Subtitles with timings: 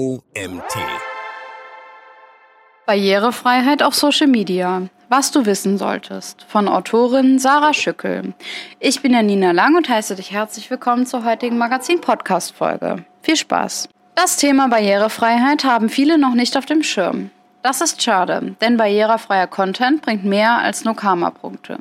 [0.00, 0.78] OMT.
[2.86, 4.84] Barrierefreiheit auf Social Media.
[5.10, 6.46] Was du wissen solltest.
[6.48, 8.32] Von Autorin Sarah Schückel.
[8.78, 13.04] Ich bin Janina Lang und heiße dich herzlich willkommen zur heutigen Magazin-Podcast-Folge.
[13.20, 13.90] Viel Spaß.
[14.14, 17.30] Das Thema Barrierefreiheit haben viele noch nicht auf dem Schirm.
[17.62, 21.80] Das ist schade, denn barrierefreier Content bringt mehr als nur Karma-Punkte.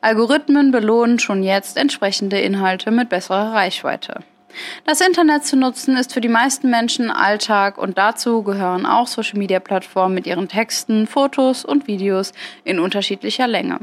[0.00, 4.20] Algorithmen belohnen schon jetzt entsprechende Inhalte mit besserer Reichweite.
[4.84, 10.14] Das Internet zu nutzen ist für die meisten Menschen Alltag und dazu gehören auch Social-Media-Plattformen
[10.14, 12.32] mit ihren Texten, Fotos und Videos
[12.64, 13.78] in unterschiedlicher Länge.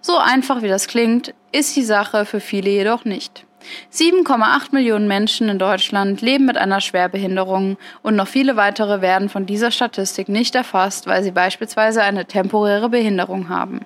[0.00, 3.44] So einfach wie das klingt, ist die Sache für viele jedoch nicht.
[3.92, 9.46] 7,8 Millionen Menschen in Deutschland leben mit einer Schwerbehinderung und noch viele weitere werden von
[9.46, 13.80] dieser Statistik nicht erfasst, weil sie beispielsweise eine temporäre Behinderung haben.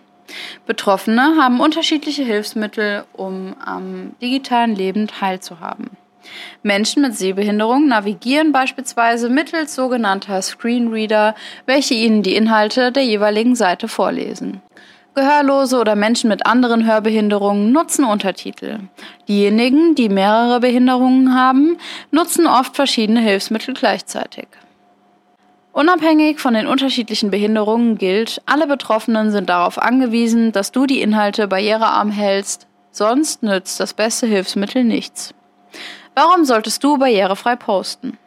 [0.66, 5.91] Betroffene haben unterschiedliche Hilfsmittel, um am digitalen Leben teilzuhaben.
[6.62, 11.35] Menschen mit Sehbehinderung navigieren beispielsweise mittels sogenannter Screenreader,
[11.67, 14.61] welche ihnen die Inhalte der jeweiligen Seite vorlesen.
[15.15, 18.79] Gehörlose oder Menschen mit anderen Hörbehinderungen nutzen Untertitel.
[19.29, 21.77] Diejenigen, die mehrere Behinderungen haben,
[22.11, 24.46] nutzen oft verschiedene Hilfsmittel gleichzeitig.
[25.73, 31.49] Unabhängig von den unterschiedlichen Behinderungen gilt, alle Betroffenen sind darauf angewiesen, dass du die Inhalte
[31.49, 35.35] barrierearm hältst, sonst nützt das beste Hilfsmittel nichts.
[36.15, 38.18] Warum solltest du barrierefrei posten?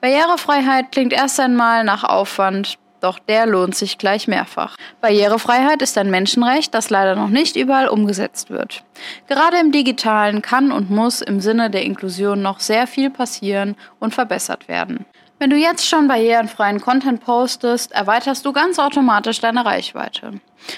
[0.00, 4.76] Barrierefreiheit klingt erst einmal nach Aufwand, doch der lohnt sich gleich mehrfach.
[5.00, 8.84] Barrierefreiheit ist ein Menschenrecht, das leider noch nicht überall umgesetzt wird.
[9.28, 14.14] Gerade im digitalen kann und muss im Sinne der Inklusion noch sehr viel passieren und
[14.14, 15.06] verbessert werden.
[15.42, 20.34] Wenn du jetzt schon barrierenfreien Content postest, erweiterst du ganz automatisch deine Reichweite.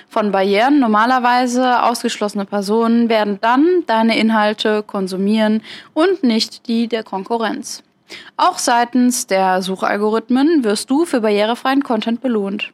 [0.08, 7.82] Von Barrieren normalerweise ausgeschlossene Personen werden dann deine Inhalte konsumieren und nicht die der Konkurrenz.
[8.36, 12.72] Auch seitens der Suchalgorithmen wirst du für barrierefreien Content belohnt.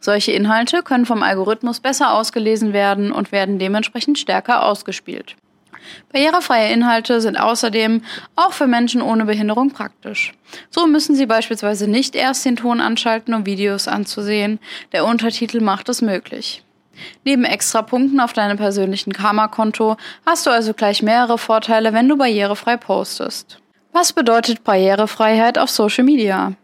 [0.00, 5.36] Solche Inhalte können vom Algorithmus besser ausgelesen werden und werden dementsprechend stärker ausgespielt.
[6.12, 8.02] Barrierefreie Inhalte sind außerdem
[8.36, 10.32] auch für Menschen ohne Behinderung praktisch.
[10.70, 14.58] So müssen sie beispielsweise nicht erst den Ton anschalten, um Videos anzusehen.
[14.92, 16.62] Der Untertitel macht es möglich.
[17.24, 22.76] Neben Extrapunkten auf deinem persönlichen Karma-Konto hast du also gleich mehrere Vorteile, wenn du barrierefrei
[22.76, 23.61] postest.
[23.92, 26.54] Was bedeutet Barrierefreiheit auf Social Media?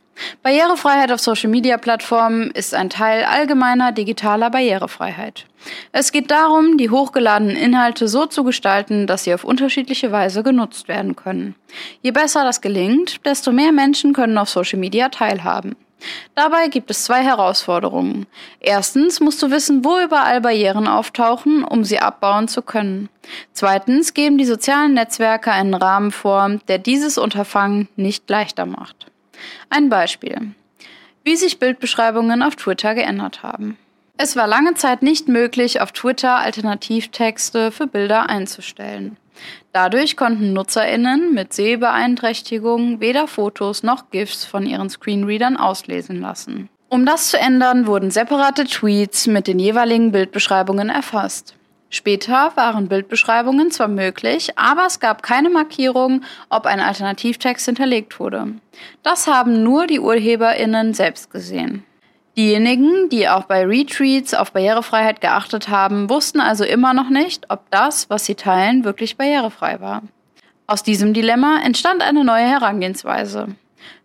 [0.43, 5.45] Barrierefreiheit auf Social-Media-Plattformen ist ein Teil allgemeiner digitaler Barrierefreiheit.
[5.93, 10.89] Es geht darum, die hochgeladenen Inhalte so zu gestalten, dass sie auf unterschiedliche Weise genutzt
[10.89, 11.55] werden können.
[12.01, 15.77] Je besser das gelingt, desto mehr Menschen können auf Social Media teilhaben.
[16.35, 18.27] Dabei gibt es zwei Herausforderungen.
[18.61, 23.09] Erstens musst du wissen, wo überall Barrieren auftauchen, um sie abbauen zu können.
[23.53, 29.07] Zweitens geben die sozialen Netzwerke einen Rahmen vor, der dieses Unterfangen nicht leichter macht.
[29.71, 30.53] Ein Beispiel.
[31.25, 33.77] Wie sich Bildbeschreibungen auf Twitter geändert haben.
[34.17, 39.17] Es war lange Zeit nicht möglich, auf Twitter Alternativtexte für Bilder einzustellen.
[39.73, 46.69] Dadurch konnten Nutzerinnen mit Sehbeeinträchtigung weder Fotos noch GIFs von ihren Screenreadern auslesen lassen.
[46.89, 51.55] Um das zu ändern, wurden separate Tweets mit den jeweiligen Bildbeschreibungen erfasst.
[51.91, 58.55] Später waren Bildbeschreibungen zwar möglich, aber es gab keine Markierung, ob ein Alternativtext hinterlegt wurde.
[59.03, 61.85] Das haben nur die Urheberinnen selbst gesehen.
[62.39, 67.69] Diejenigen, die auch bei Retweets auf Barrierefreiheit geachtet haben, wussten also immer noch nicht, ob
[67.73, 70.05] das, was sie teilen, wirklich barrierefrei war.
[70.69, 73.49] Aus diesem Dilemma entstand eine neue Herangehensweise.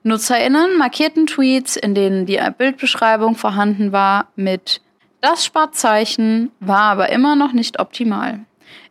[0.01, 4.81] Nutzerinnen markierten Tweets, in denen die Bildbeschreibung vorhanden war, mit
[5.21, 8.39] das Sparzeichen war aber immer noch nicht optimal.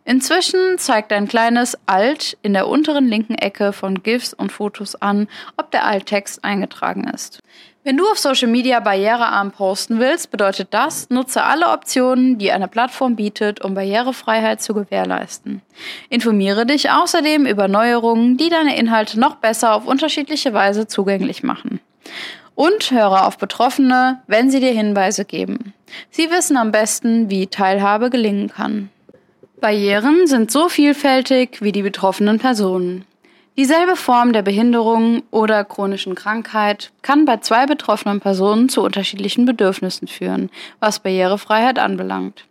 [0.04, 5.26] Inzwischen zeigt ein kleines Alt in der unteren linken Ecke von GIFs und Fotos an,
[5.56, 7.40] ob der Alttext eingetragen ist.
[7.84, 12.68] Wenn du auf Social Media barrierearm posten willst, bedeutet das, nutze alle Optionen, die eine
[12.68, 15.62] Plattform bietet, um Barrierefreiheit zu gewährleisten.
[16.08, 21.80] Informiere dich außerdem über Neuerungen, die deine Inhalte noch besser auf unterschiedliche Weise zugänglich machen.
[22.54, 25.74] Und höre auf Betroffene, wenn sie dir Hinweise geben.
[26.10, 28.90] Sie wissen am besten, wie Teilhabe gelingen kann.
[29.60, 33.06] Barrieren sind so vielfältig wie die betroffenen Personen.
[33.58, 40.08] Dieselbe Form der Behinderung oder chronischen Krankheit kann bei zwei betroffenen Personen zu unterschiedlichen Bedürfnissen
[40.08, 40.48] führen,
[40.80, 42.46] was Barrierefreiheit anbelangt.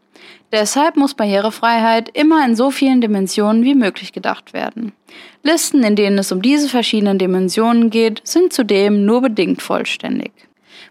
[0.52, 4.92] Deshalb muss Barrierefreiheit immer in so vielen Dimensionen wie möglich gedacht werden.
[5.42, 10.32] Listen, in denen es um diese verschiedenen Dimensionen geht, sind zudem nur bedingt vollständig.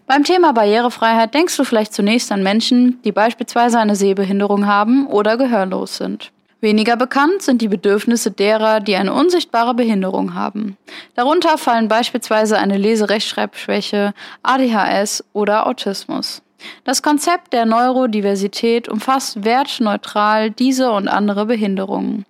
[0.07, 5.37] Beim Thema Barrierefreiheit denkst du vielleicht zunächst an Menschen, die beispielsweise eine Sehbehinderung haben oder
[5.37, 6.31] gehörlos sind.
[6.61, 10.77] Weniger bekannt sind die Bedürfnisse derer, die eine unsichtbare Behinderung haben.
[11.15, 14.13] Darunter fallen beispielsweise eine Leserechtschreibschwäche,
[14.43, 16.43] ADHS oder Autismus.
[16.83, 22.25] Das Konzept der Neurodiversität umfasst wertneutral diese und andere Behinderungen.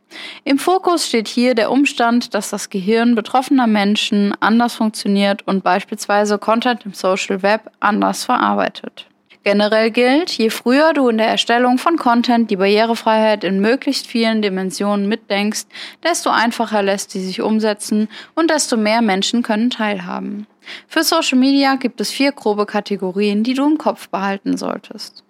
[0.45, 6.38] Im Fokus steht hier der Umstand, dass das Gehirn betroffener Menschen anders funktioniert und beispielsweise
[6.38, 9.07] Content im Social Web anders verarbeitet.
[9.43, 14.43] Generell gilt, je früher du in der Erstellung von Content die Barrierefreiheit in möglichst vielen
[14.43, 15.65] Dimensionen mitdenkst,
[16.03, 20.45] desto einfacher lässt sie sich umsetzen und desto mehr Menschen können teilhaben.
[20.88, 25.23] Für Social Media gibt es vier grobe Kategorien, die du im Kopf behalten solltest.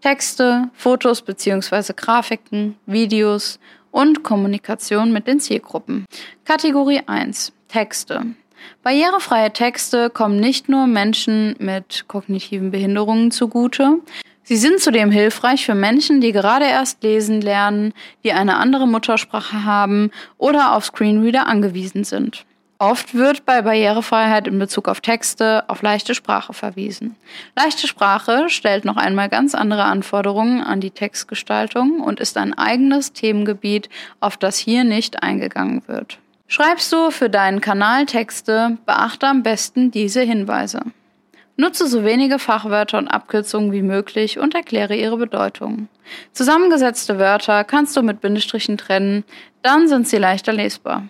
[0.00, 1.92] Texte, Fotos bzw.
[1.96, 3.58] Grafiken, Videos
[3.90, 6.04] und Kommunikation mit den Zielgruppen.
[6.44, 7.52] Kategorie 1.
[7.66, 8.26] Texte.
[8.82, 13.98] Barrierefreie Texte kommen nicht nur Menschen mit kognitiven Behinderungen zugute,
[14.42, 17.92] sie sind zudem hilfreich für Menschen, die gerade erst lesen lernen,
[18.24, 22.46] die eine andere Muttersprache haben oder auf Screenreader angewiesen sind.
[22.78, 27.16] Oft wird bei Barrierefreiheit in Bezug auf Texte auf leichte Sprache verwiesen.
[27.56, 33.14] Leichte Sprache stellt noch einmal ganz andere Anforderungen an die Textgestaltung und ist ein eigenes
[33.14, 33.88] Themengebiet,
[34.20, 36.18] auf das hier nicht eingegangen wird.
[36.48, 40.80] Schreibst du für deinen Kanal Texte, beachte am besten diese Hinweise.
[41.56, 45.88] Nutze so wenige Fachwörter und Abkürzungen wie möglich und erkläre ihre Bedeutung.
[46.32, 49.24] Zusammengesetzte Wörter kannst du mit Bindestrichen trennen,
[49.62, 51.08] dann sind sie leichter lesbar.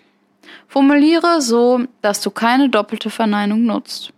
[0.67, 4.13] Formuliere so, dass du keine doppelte Verneinung nutzt.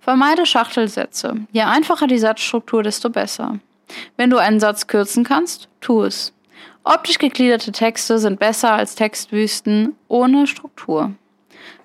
[0.00, 1.34] Vermeide Schachtelsätze.
[1.52, 3.58] Je einfacher die Satzstruktur, desto besser.
[4.16, 6.32] Wenn du einen Satz kürzen kannst, tu es.
[6.84, 11.12] Optisch gegliederte Texte sind besser als Textwüsten ohne Struktur.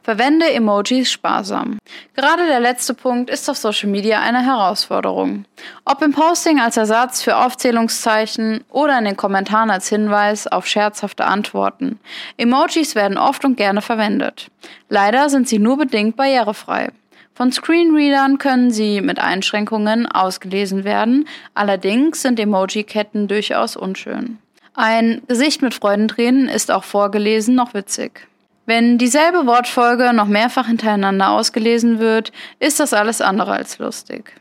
[0.01, 1.77] Verwende Emojis sparsam.
[2.15, 5.45] Gerade der letzte Punkt ist auf Social Media eine Herausforderung.
[5.85, 11.25] Ob im Posting als Ersatz für Aufzählungszeichen oder in den Kommentaren als Hinweis auf scherzhafte
[11.25, 11.99] Antworten.
[12.37, 14.49] Emojis werden oft und gerne verwendet.
[14.89, 16.89] Leider sind sie nur bedingt barrierefrei.
[17.35, 24.39] Von Screenreadern können sie mit Einschränkungen ausgelesen werden, allerdings sind Emoji-Ketten durchaus unschön.
[24.79, 28.27] Ein Gesicht mit Freudentränen ist auch vorgelesen noch witzig.
[28.67, 34.35] Wenn dieselbe Wortfolge noch mehrfach hintereinander ausgelesen wird, ist das alles andere als lustig.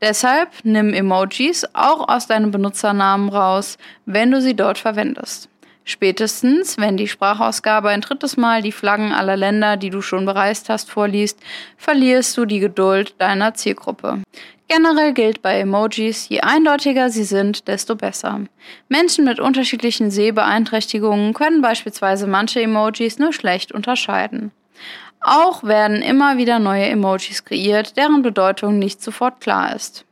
[0.00, 5.48] Deshalb nimm Emojis auch aus deinem Benutzernamen raus, wenn du sie dort verwendest.
[5.88, 10.68] Spätestens, wenn die Sprachausgabe ein drittes Mal die Flaggen aller Länder, die du schon bereist
[10.68, 11.38] hast, vorliest,
[11.76, 14.20] verlierst du die Geduld deiner Zielgruppe.
[14.66, 18.40] Generell gilt bei Emojis, je eindeutiger sie sind, desto besser.
[18.88, 24.50] Menschen mit unterschiedlichen Sehbeeinträchtigungen können beispielsweise manche Emojis nur schlecht unterscheiden.
[25.20, 30.04] Auch werden immer wieder neue Emojis kreiert, deren Bedeutung nicht sofort klar ist.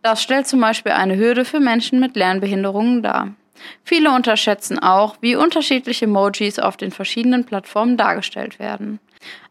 [0.00, 3.34] Das stellt zum Beispiel eine Hürde für Menschen mit Lernbehinderungen dar.
[3.84, 9.00] Viele unterschätzen auch, wie unterschiedliche Emojis auf den verschiedenen Plattformen dargestellt werden.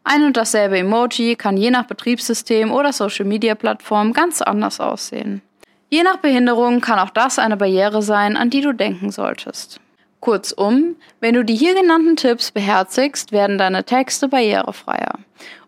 [0.04, 5.42] Ein und dasselbe Emoji kann je nach Betriebssystem oder Social-Media-Plattform ganz anders aussehen.
[5.88, 9.80] Je nach Behinderung kann auch das eine Barriere sein, an die du denken solltest.
[10.20, 15.14] Kurzum, wenn du die hier genannten Tipps beherzigst, werden deine Texte barrierefreier.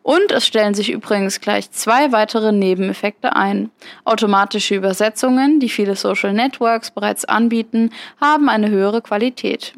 [0.02, 3.70] Und es stellen sich übrigens gleich zwei weitere Nebeneffekte ein.
[4.04, 7.90] Automatische Übersetzungen, die viele Social Networks bereits anbieten,
[8.20, 9.74] haben eine höhere Qualität.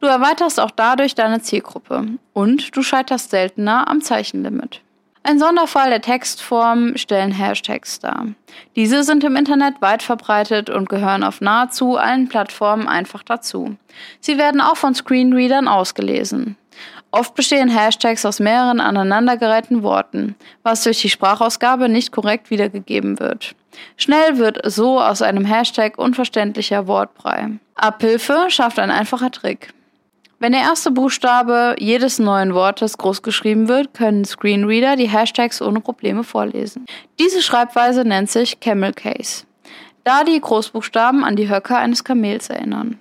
[0.00, 4.82] Du erweiterst auch dadurch deine Zielgruppe und du scheiterst seltener am Zeichenlimit.
[5.24, 8.26] Ein Sonderfall der Textform stellen Hashtags dar.
[8.74, 13.76] Diese sind im Internet weit verbreitet und gehören auf nahezu allen Plattformen einfach dazu.
[14.20, 16.56] Sie werden auch von Screenreadern ausgelesen.
[17.10, 23.54] Oft bestehen Hashtags aus mehreren aneinandergereihten Worten, was durch die Sprachausgabe nicht korrekt wiedergegeben wird.
[23.96, 27.50] Schnell wird so aus einem Hashtag unverständlicher Wortbrei.
[27.74, 29.72] Abhilfe schafft ein einfacher Trick.
[30.42, 36.24] Wenn der erste Buchstabe jedes neuen Wortes großgeschrieben wird, können Screenreader die Hashtags ohne Probleme
[36.24, 36.84] vorlesen.
[37.20, 39.44] Diese Schreibweise nennt sich Camel Case,
[40.02, 42.98] da die Großbuchstaben an die Höcker eines Kamels erinnern.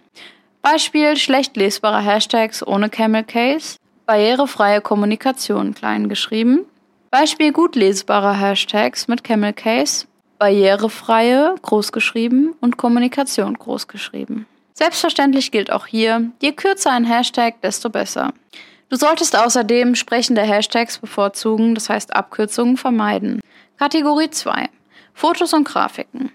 [0.61, 6.65] Beispiel schlecht lesbare Hashtags ohne Camel Case Barrierefreie Kommunikation klein geschrieben.
[7.11, 10.05] Beispiel gut lesbarer Hashtags mit Camel Case.
[10.37, 14.47] Barrierefreie großgeschrieben und Kommunikation großgeschrieben.
[14.73, 18.33] Selbstverständlich gilt auch hier, je kürzer ein Hashtag, desto besser.
[18.89, 23.39] Du solltest außerdem sprechende Hashtags bevorzugen, das heißt Abkürzungen vermeiden.
[23.77, 24.69] Kategorie 2.
[25.13, 26.31] Fotos und Grafiken.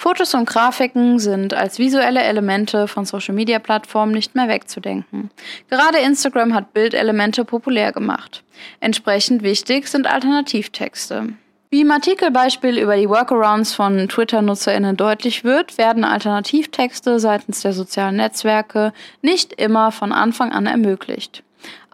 [0.00, 5.30] Fotos und Grafiken sind als visuelle Elemente von Social-Media-Plattformen nicht mehr wegzudenken.
[5.68, 8.42] Gerade Instagram hat Bildelemente populär gemacht.
[8.80, 11.34] Entsprechend wichtig sind Alternativtexte.
[11.68, 18.16] Wie im Artikelbeispiel über die Workarounds von Twitter-NutzerInnen deutlich wird, werden Alternativtexte seitens der sozialen
[18.16, 21.42] Netzwerke nicht immer von Anfang an ermöglicht.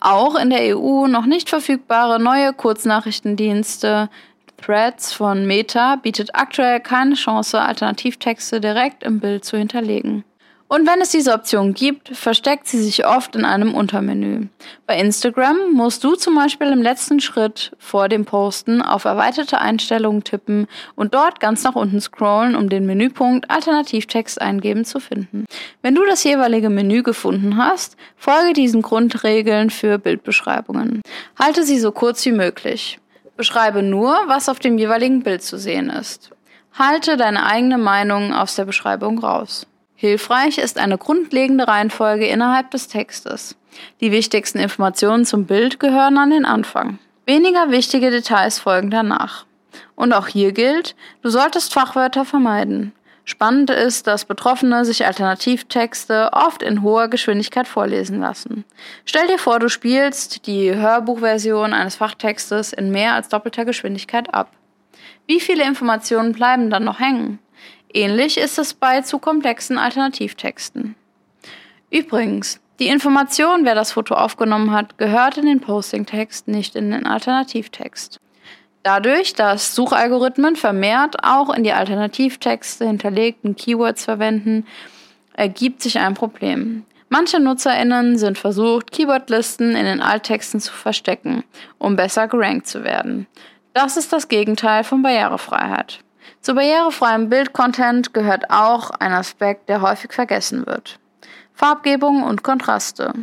[0.00, 4.10] Auch in der EU noch nicht verfügbare neue Kurznachrichtendienste
[4.56, 10.24] Threads von Meta bietet aktuell keine Chance, Alternativtexte direkt im Bild zu hinterlegen.
[10.68, 14.48] Und wenn es diese Option gibt, versteckt sie sich oft in einem Untermenü.
[14.86, 20.24] Bei Instagram musst du zum Beispiel im letzten Schritt vor dem Posten auf erweiterte Einstellungen
[20.24, 25.44] tippen und dort ganz nach unten scrollen, um den Menüpunkt Alternativtext eingeben zu finden.
[25.82, 31.00] Wenn du das jeweilige Menü gefunden hast, folge diesen Grundregeln für Bildbeschreibungen.
[31.38, 32.98] Halte sie so kurz wie möglich.
[33.36, 36.30] Beschreibe nur, was auf dem jeweiligen Bild zu sehen ist.
[36.72, 39.66] Halte deine eigene Meinung aus der Beschreibung raus.
[39.94, 43.56] Hilfreich ist eine grundlegende Reihenfolge innerhalb des Textes.
[44.00, 46.98] Die wichtigsten Informationen zum Bild gehören an den Anfang.
[47.24, 49.46] Weniger wichtige Details folgen danach.
[49.94, 52.92] Und auch hier gilt, du solltest Fachwörter vermeiden.
[53.28, 58.64] Spannend ist, dass Betroffene sich Alternativtexte oft in hoher Geschwindigkeit vorlesen lassen.
[59.04, 64.52] Stell dir vor, du spielst die Hörbuchversion eines Fachtextes in mehr als doppelter Geschwindigkeit ab.
[65.26, 67.40] Wie viele Informationen bleiben dann noch hängen?
[67.92, 70.94] Ähnlich ist es bei zu komplexen Alternativtexten.
[71.90, 77.06] Übrigens, die Information, wer das Foto aufgenommen hat, gehört in den Posting-Text, nicht in den
[77.06, 78.20] Alternativtext.
[78.86, 84.64] Dadurch, dass Suchalgorithmen vermehrt auch in die Alternativtexte hinterlegten Keywords verwenden,
[85.34, 86.84] ergibt sich ein Problem.
[87.08, 91.42] Manche NutzerInnen sind versucht, Keywordlisten in den Alttexten zu verstecken,
[91.78, 93.26] um besser gerankt zu werden.
[93.74, 95.98] Das ist das Gegenteil von Barrierefreiheit.
[96.40, 101.00] Zu barrierefreiem Bildcontent gehört auch ein Aspekt, der häufig vergessen wird.
[101.56, 103.14] Farbgebung und Kontraste.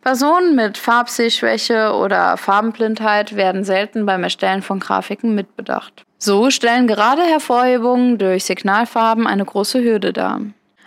[0.00, 6.04] Personen mit Farbsehschwäche oder Farbenblindheit werden selten beim Erstellen von Grafiken mitbedacht.
[6.18, 10.40] So stellen gerade Hervorhebungen durch Signalfarben eine große Hürde dar.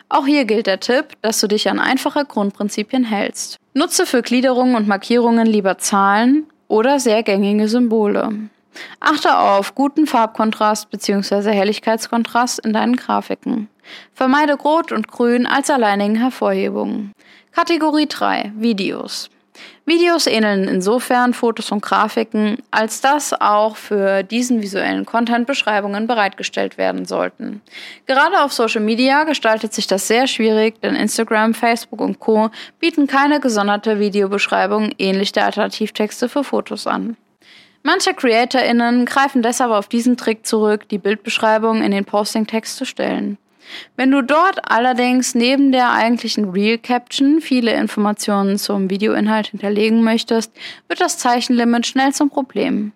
[0.10, 3.58] Auch hier gilt der Tipp, dass du dich an einfache Grundprinzipien hältst.
[3.74, 8.50] Nutze für Gliederungen und Markierungen lieber Zahlen oder sehr gängige Symbole.
[9.00, 11.52] Achte auf guten Farbkontrast bzw.
[11.52, 13.70] Helligkeitskontrast in deinen Grafiken.
[14.14, 17.12] Vermeide Rot und Grün als alleinigen Hervorhebungen.
[17.52, 19.30] Kategorie 3 Videos.
[19.86, 26.78] Videos ähneln insofern Fotos und Grafiken, als dass auch für diesen visuellen Content Beschreibungen bereitgestellt
[26.78, 27.62] werden sollten.
[28.06, 33.08] Gerade auf Social Media gestaltet sich das sehr schwierig, denn Instagram, Facebook und Co bieten
[33.08, 37.18] keine gesonderte Videobeschreibung ähnlich der Alternativtexte für Fotos an.
[37.84, 43.38] Manche CreatorInnen greifen deshalb auf diesen Trick zurück, die Bildbeschreibung in den Posting-Text zu stellen.
[43.96, 50.52] Wenn du dort allerdings neben der eigentlichen Real Caption viele Informationen zum Videoinhalt hinterlegen möchtest,
[50.88, 52.92] wird das Zeichenlimit schnell zum Problem.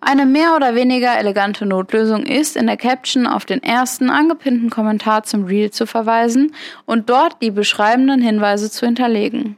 [0.00, 5.24] Eine mehr oder weniger elegante Notlösung ist, in der Caption auf den ersten angepinnten Kommentar
[5.24, 6.54] zum Reel zu verweisen
[6.86, 9.56] und dort die beschreibenden Hinweise zu hinterlegen.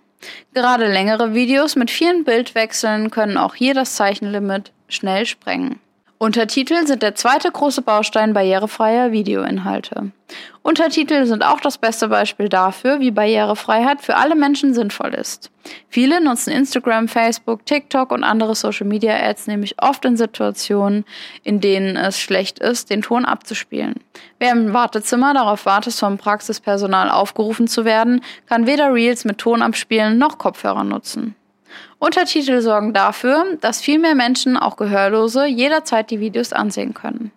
[0.54, 5.80] Gerade längere Videos mit vielen Bildwechseln können auch hier das Zeichenlimit schnell sprengen.
[6.18, 10.12] Untertitel sind der zweite große Baustein barrierefreier Videoinhalte.
[10.62, 15.50] Untertitel sind auch das beste Beispiel dafür, wie Barrierefreiheit für alle Menschen sinnvoll ist.
[15.90, 21.04] Viele nutzen Instagram, Facebook, TikTok und andere Social Media Ads nämlich oft in Situationen,
[21.42, 23.96] in denen es schlecht ist, den Ton abzuspielen.
[24.38, 29.60] Wer im Wartezimmer darauf wartet, vom Praxispersonal aufgerufen zu werden, kann weder Reels mit Ton
[29.60, 31.36] abspielen noch Kopfhörer nutzen.
[31.98, 37.32] Untertitel sorgen dafür, dass viel mehr Menschen, auch Gehörlose, jederzeit die Videos ansehen können.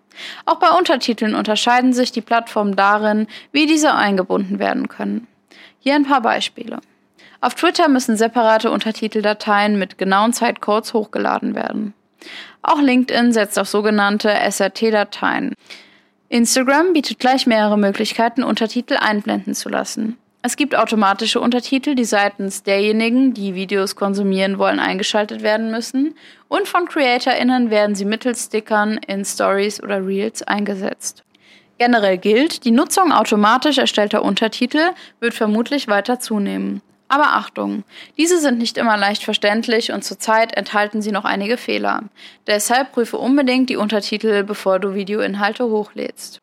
[0.46, 5.28] Auch bei Untertiteln unterscheiden sich die Plattformen darin, wie diese eingebunden werden können.
[5.80, 6.80] Hier ein paar Beispiele.
[7.42, 11.94] Auf Twitter müssen separate Untertiteldateien mit genauen Zeitcodes hochgeladen werden.
[12.62, 15.54] Auch LinkedIn setzt auf sogenannte SRT-Dateien.
[16.28, 20.18] Instagram bietet gleich mehrere Möglichkeiten, Untertitel einblenden zu lassen.
[20.42, 26.16] Es gibt automatische Untertitel, die seitens derjenigen, die Videos konsumieren wollen, eingeschaltet werden müssen.
[26.48, 31.24] Und von CreatorInnen werden sie mittels Stickern in Stories oder Reels eingesetzt.
[31.78, 36.82] Generell gilt, die Nutzung automatisch erstellter Untertitel wird vermutlich weiter zunehmen.
[37.10, 37.84] Aber Achtung,
[38.18, 42.04] diese sind nicht immer leicht verständlich und zurzeit enthalten sie noch einige Fehler.
[42.48, 46.40] Deshalb prüfe unbedingt die Untertitel, bevor du Videoinhalte hochlädst.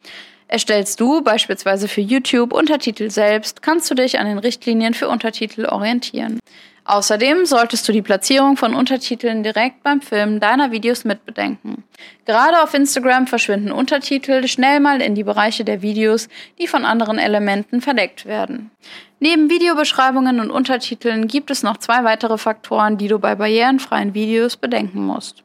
[0.49, 5.67] Erstellst du beispielsweise für YouTube Untertitel selbst, kannst du dich an den Richtlinien für Untertitel
[5.67, 6.39] orientieren.
[6.85, 11.83] Außerdem solltest du die Platzierung von Untertiteln direkt beim Filmen deiner Videos mitbedenken.
[12.27, 16.29] Gerade auf Instagram verschwinden Untertitel schnell mal in die Bereiche der Videos,
[16.61, 18.71] die von anderen Elementen verdeckt werden.
[19.19, 24.57] Neben Videobeschreibungen und Untertiteln gibt es noch zwei weitere Faktoren, die du bei barrierenfreien Videos
[24.57, 25.43] bedenken musst.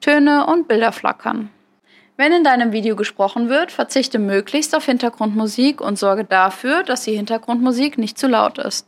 [0.00, 1.50] Töne und Bilder flackern.
[2.20, 7.16] Wenn in deinem Video gesprochen wird, verzichte möglichst auf Hintergrundmusik und sorge dafür, dass die
[7.16, 8.86] Hintergrundmusik nicht zu laut ist.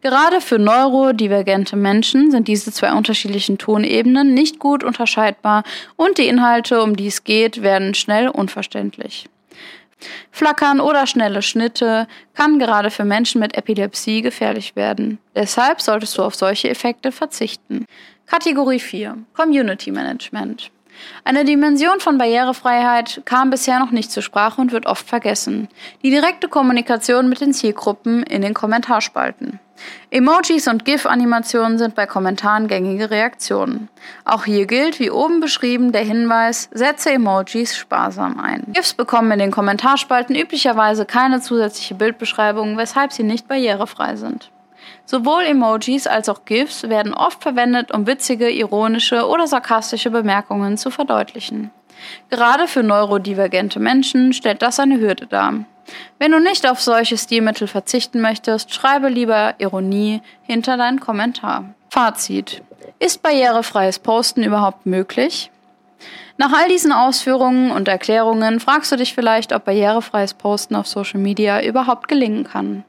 [0.00, 5.64] Gerade für neurodivergente Menschen sind diese zwei unterschiedlichen Tonebenen nicht gut unterscheidbar
[5.96, 9.28] und die Inhalte, um die es geht, werden schnell unverständlich.
[10.30, 15.18] Flackern oder schnelle Schnitte kann gerade für Menschen mit Epilepsie gefährlich werden.
[15.34, 17.86] Deshalb solltest du auf solche Effekte verzichten.
[18.26, 20.70] Kategorie 4 Community Management.
[21.24, 25.68] Eine Dimension von Barrierefreiheit kam bisher noch nicht zur Sprache und wird oft vergessen.
[26.02, 29.60] Die direkte Kommunikation mit den Zielgruppen in den Kommentarspalten.
[30.10, 33.88] Emojis und GIF-Animationen sind bei Kommentaren gängige Reaktionen.
[34.24, 38.64] Auch hier gilt, wie oben beschrieben, der Hinweis, setze Emojis sparsam ein.
[38.72, 44.50] GIFs bekommen in den Kommentarspalten üblicherweise keine zusätzliche Bildbeschreibung, weshalb sie nicht barrierefrei sind.
[45.04, 50.90] Sowohl Emojis als auch GIFs werden oft verwendet, um witzige, ironische oder sarkastische Bemerkungen zu
[50.90, 51.70] verdeutlichen.
[52.30, 55.54] Gerade für neurodivergente Menschen stellt das eine Hürde dar.
[56.18, 61.64] Wenn du nicht auf solche Stilmittel verzichten möchtest, schreibe lieber Ironie hinter deinen Kommentar.
[61.90, 62.62] Fazit.
[62.98, 65.50] Ist barrierefreies Posten überhaupt möglich?
[66.42, 71.20] Nach all diesen Ausführungen und Erklärungen fragst du dich vielleicht, ob barrierefreies Posten auf Social
[71.20, 72.82] Media überhaupt gelingen kann.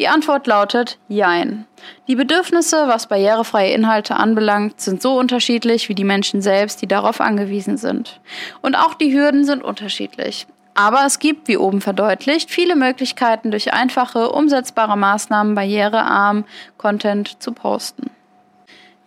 [0.00, 1.66] Die Antwort lautet Jein.
[2.08, 7.20] Die Bedürfnisse, was barrierefreie Inhalte anbelangt, sind so unterschiedlich wie die Menschen selbst, die darauf
[7.20, 8.20] angewiesen sind.
[8.60, 10.48] Und auch die Hürden sind unterschiedlich.
[10.74, 16.44] Aber es gibt, wie oben verdeutlicht, viele Möglichkeiten, durch einfache, umsetzbare Maßnahmen barrierearm
[16.76, 18.10] Content zu posten.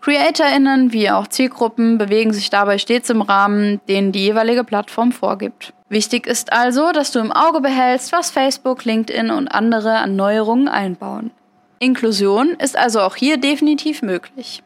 [0.02, 5.74] CreatorInnen wie auch Zielgruppen bewegen sich dabei stets im Rahmen, den die jeweilige Plattform vorgibt.
[5.90, 10.68] Wichtig ist also, dass du im Auge behältst, was Facebook, LinkedIn und andere an Neuerungen
[10.68, 11.32] einbauen.
[11.80, 14.64] Inklusion ist also auch hier definitiv möglich.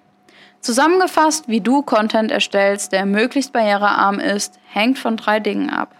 [0.59, 5.93] Zusammengefasst, wie du Content erstellst, der möglichst barrierearm ist, hängt von drei Dingen ab.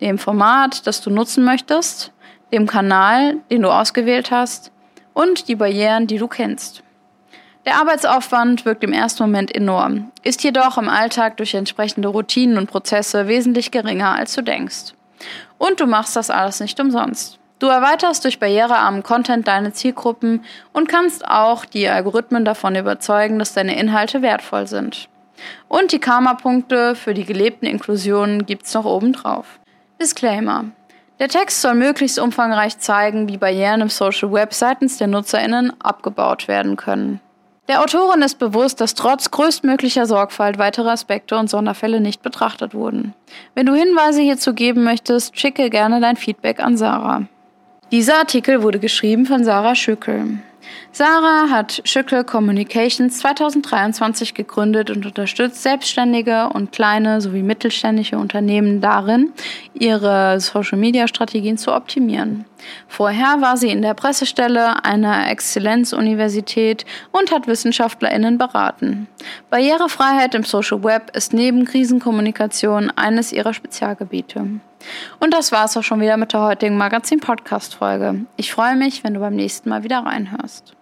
[0.00, 2.12] Dem Format, das du nutzen möchtest,
[2.52, 4.72] dem Kanal, den du ausgewählt hast
[5.14, 6.82] und die Barrieren, die du kennst.
[7.68, 12.70] Der Arbeitsaufwand wirkt im ersten Moment enorm, ist jedoch im Alltag durch entsprechende Routinen und
[12.70, 14.94] Prozesse wesentlich geringer, als du denkst.
[15.58, 17.38] Und du machst das alles nicht umsonst.
[17.58, 23.52] Du erweiterst durch barrierearmen Content deine Zielgruppen und kannst auch die Algorithmen davon überzeugen, dass
[23.52, 25.10] deine Inhalte wertvoll sind.
[25.68, 29.60] Und die Karma-Punkte für die gelebten Inklusionen gibt's noch obendrauf.
[30.00, 30.64] Disclaimer.
[31.18, 36.48] Der Text soll möglichst umfangreich zeigen, wie Barrieren im Social Web seitens der NutzerInnen abgebaut
[36.48, 37.20] werden können.
[37.68, 43.12] Der Autorin ist bewusst, dass trotz größtmöglicher Sorgfalt weitere Aspekte und Sonderfälle nicht betrachtet wurden.
[43.54, 47.26] Wenn du Hinweise hierzu geben möchtest, schicke gerne dein Feedback an Sarah.
[47.92, 50.38] Dieser Artikel wurde geschrieben von Sarah Schückel.
[50.92, 59.32] Sarah hat Schückel Communications 2023 gegründet und unterstützt selbstständige und kleine sowie mittelständische Unternehmen darin,
[59.74, 62.44] ihre Social-Media-Strategien zu optimieren.
[62.88, 69.06] Vorher war sie in der Pressestelle einer Exzellenzuniversität und hat WissenschaftlerInnen beraten.
[69.50, 74.46] Barrierefreiheit im Social Web ist neben Krisenkommunikation eines ihrer Spezialgebiete.
[75.20, 78.26] Und das war's auch schon wieder mit der heutigen Magazin-Podcast-Folge.
[78.36, 80.57] Ich freue mich, wenn du beim nächsten Mal wieder reinhörst.
[80.60, 80.74] podcast.